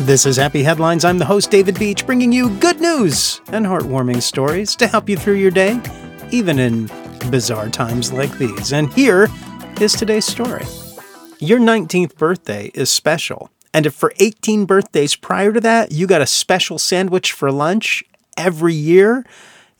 This 0.00 0.26
is 0.26 0.36
Happy 0.36 0.64
Headlines. 0.64 1.04
I'm 1.04 1.18
the 1.18 1.24
host, 1.24 1.52
David 1.52 1.78
Beach, 1.78 2.04
bringing 2.04 2.32
you 2.32 2.50
good 2.58 2.80
news 2.80 3.40
and 3.48 3.64
heartwarming 3.64 4.20
stories 4.20 4.74
to 4.76 4.88
help 4.88 5.08
you 5.08 5.16
through 5.16 5.34
your 5.34 5.52
day, 5.52 5.80
even 6.32 6.58
in 6.58 6.90
bizarre 7.30 7.68
times 7.68 8.12
like 8.12 8.36
these. 8.36 8.72
And 8.72 8.92
here 8.92 9.28
is 9.80 9.92
today's 9.92 10.26
story. 10.26 10.64
Your 11.38 11.60
19th 11.60 12.16
birthday 12.16 12.72
is 12.74 12.90
special. 12.90 13.50
And 13.72 13.86
if 13.86 13.94
for 13.94 14.12
18 14.18 14.66
birthdays 14.66 15.14
prior 15.14 15.52
to 15.52 15.60
that, 15.60 15.92
you 15.92 16.08
got 16.08 16.20
a 16.20 16.26
special 16.26 16.78
sandwich 16.78 17.30
for 17.30 17.52
lunch 17.52 18.02
every 18.36 18.74
year, 18.74 19.24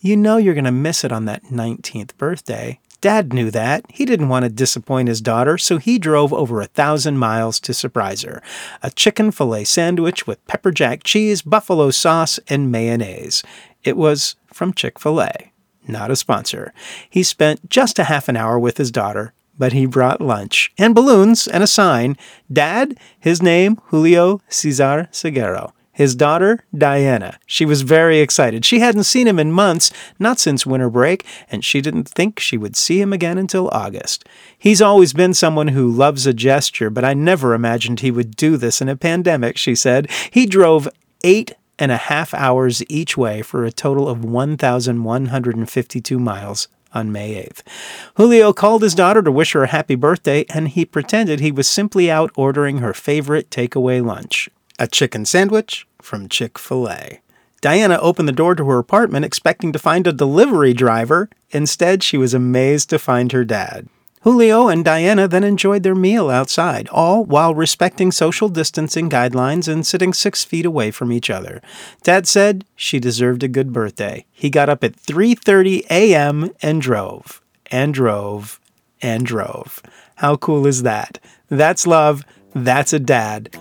you 0.00 0.16
know 0.16 0.36
you're 0.36 0.54
going 0.54 0.64
to 0.64 0.72
miss 0.72 1.02
it 1.02 1.12
on 1.12 1.24
that 1.24 1.44
19th 1.44 2.16
birthday. 2.18 2.78
Dad 3.04 3.34
knew 3.34 3.50
that. 3.50 3.84
He 3.90 4.06
didn't 4.06 4.30
want 4.30 4.46
to 4.46 4.48
disappoint 4.48 5.10
his 5.10 5.20
daughter, 5.20 5.58
so 5.58 5.76
he 5.76 5.98
drove 5.98 6.32
over 6.32 6.62
a 6.62 6.66
thousand 6.66 7.18
miles 7.18 7.60
to 7.60 7.74
surprise 7.74 8.22
her. 8.22 8.42
A 8.82 8.90
chicken 8.90 9.30
filet 9.30 9.64
sandwich 9.64 10.26
with 10.26 10.42
pepper 10.46 10.72
jack 10.72 11.02
cheese, 11.04 11.42
buffalo 11.42 11.90
sauce, 11.90 12.40
and 12.48 12.72
mayonnaise. 12.72 13.42
It 13.82 13.98
was 13.98 14.36
from 14.46 14.72
Chick 14.72 14.98
fil 14.98 15.20
A, 15.20 15.52
not 15.86 16.10
a 16.10 16.16
sponsor. 16.16 16.72
He 17.10 17.22
spent 17.22 17.68
just 17.68 17.98
a 17.98 18.04
half 18.04 18.26
an 18.30 18.38
hour 18.38 18.58
with 18.58 18.78
his 18.78 18.90
daughter, 18.90 19.34
but 19.58 19.74
he 19.74 19.84
brought 19.84 20.22
lunch 20.22 20.72
and 20.78 20.94
balloons 20.94 21.46
and 21.46 21.62
a 21.62 21.66
sign. 21.66 22.16
Dad, 22.50 22.96
his 23.20 23.42
name, 23.42 23.78
Julio 23.88 24.40
Cesar 24.48 25.10
Seguero 25.12 25.73
his 25.94 26.16
daughter, 26.16 26.64
Diana. 26.76 27.38
She 27.46 27.64
was 27.64 27.82
very 27.82 28.18
excited. 28.18 28.64
She 28.64 28.80
hadn't 28.80 29.04
seen 29.04 29.28
him 29.28 29.38
in 29.38 29.52
months, 29.52 29.92
not 30.18 30.40
since 30.40 30.66
winter 30.66 30.90
break, 30.90 31.24
and 31.48 31.64
she 31.64 31.80
didn't 31.80 32.08
think 32.08 32.40
she 32.40 32.58
would 32.58 32.74
see 32.74 33.00
him 33.00 33.12
again 33.12 33.38
until 33.38 33.68
August. 33.68 34.28
He's 34.58 34.82
always 34.82 35.12
been 35.12 35.34
someone 35.34 35.68
who 35.68 35.88
loves 35.88 36.26
a 36.26 36.34
gesture, 36.34 36.90
but 36.90 37.04
I 37.04 37.14
never 37.14 37.54
imagined 37.54 38.00
he 38.00 38.10
would 38.10 38.34
do 38.34 38.56
this 38.56 38.80
in 38.80 38.88
a 38.88 38.96
pandemic, 38.96 39.56
she 39.56 39.76
said. 39.76 40.10
He 40.32 40.46
drove 40.46 40.88
eight 41.22 41.52
and 41.78 41.92
a 41.92 41.96
half 41.96 42.34
hours 42.34 42.82
each 42.88 43.16
way 43.16 43.40
for 43.42 43.64
a 43.64 43.70
total 43.70 44.08
of 44.08 44.24
1,152 44.24 46.18
miles 46.18 46.66
on 46.92 47.12
May 47.12 47.34
8th. 47.34 47.62
Julio 48.16 48.52
called 48.52 48.82
his 48.82 48.96
daughter 48.96 49.22
to 49.22 49.30
wish 49.30 49.52
her 49.52 49.62
a 49.62 49.68
happy 49.68 49.94
birthday, 49.94 50.44
and 50.52 50.68
he 50.68 50.84
pretended 50.84 51.38
he 51.38 51.52
was 51.52 51.68
simply 51.68 52.10
out 52.10 52.32
ordering 52.34 52.78
her 52.78 52.92
favorite 52.92 53.48
takeaway 53.50 54.04
lunch 54.04 54.48
a 54.78 54.86
chicken 54.86 55.24
sandwich 55.24 55.86
from 56.00 56.28
Chick 56.28 56.58
fil 56.58 56.88
A. 56.88 57.20
Diana 57.60 57.98
opened 57.98 58.28
the 58.28 58.32
door 58.32 58.54
to 58.54 58.66
her 58.66 58.78
apartment 58.78 59.24
expecting 59.24 59.72
to 59.72 59.78
find 59.78 60.06
a 60.06 60.12
delivery 60.12 60.74
driver. 60.74 61.30
Instead, 61.50 62.02
she 62.02 62.18
was 62.18 62.34
amazed 62.34 62.90
to 62.90 62.98
find 62.98 63.32
her 63.32 63.44
dad. 63.44 63.88
Julio 64.24 64.68
and 64.68 64.84
Diana 64.84 65.28
then 65.28 65.44
enjoyed 65.44 65.82
their 65.82 65.94
meal 65.94 66.30
outside, 66.30 66.88
all 66.88 67.24
while 67.24 67.54
respecting 67.54 68.10
social 68.10 68.48
distancing 68.48 69.10
guidelines 69.10 69.66
and 69.66 69.86
sitting 69.86 70.14
six 70.14 70.44
feet 70.44 70.64
away 70.64 70.90
from 70.90 71.12
each 71.12 71.28
other. 71.28 71.60
Dad 72.02 72.26
said 72.26 72.64
she 72.74 72.98
deserved 72.98 73.42
a 73.42 73.48
good 73.48 73.70
birthday. 73.70 74.24
He 74.32 74.48
got 74.48 74.70
up 74.70 74.82
at 74.82 74.96
3:30 74.96 75.84
a.m. 75.90 76.50
and 76.62 76.80
drove, 76.80 77.42
and 77.70 77.92
drove, 77.92 78.60
and 79.02 79.26
drove. 79.26 79.82
How 80.16 80.36
cool 80.36 80.66
is 80.66 80.82
that? 80.84 81.18
That's 81.50 81.86
love. 81.86 82.24
That's 82.54 82.92
a 82.94 82.98
dad. 82.98 83.54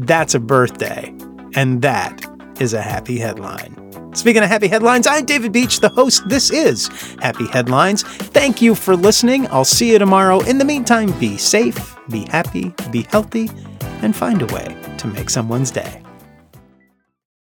That's 0.00 0.34
a 0.34 0.40
birthday. 0.40 1.14
And 1.54 1.82
that 1.82 2.24
is 2.58 2.72
a 2.72 2.80
happy 2.80 3.18
headline. 3.18 3.76
Speaking 4.14 4.42
of 4.42 4.48
happy 4.48 4.66
headlines, 4.66 5.06
I'm 5.06 5.26
David 5.26 5.52
Beach, 5.52 5.80
the 5.80 5.90
host. 5.90 6.26
This 6.26 6.50
is 6.50 6.88
Happy 7.20 7.46
Headlines. 7.48 8.02
Thank 8.02 8.62
you 8.62 8.74
for 8.74 8.96
listening. 8.96 9.46
I'll 9.48 9.66
see 9.66 9.92
you 9.92 9.98
tomorrow. 9.98 10.40
In 10.40 10.56
the 10.56 10.64
meantime, 10.64 11.12
be 11.20 11.36
safe, 11.36 11.96
be 12.08 12.24
happy, 12.30 12.74
be 12.90 13.02
healthy, 13.02 13.50
and 14.00 14.16
find 14.16 14.40
a 14.40 14.46
way 14.46 14.74
to 14.96 15.06
make 15.06 15.28
someone's 15.28 15.70
day. 15.70 16.02